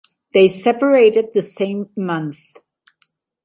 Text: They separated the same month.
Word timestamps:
They 0.33 0.47
separated 0.47 1.29
the 1.35 1.43
same 1.43 1.91
month. 1.95 2.39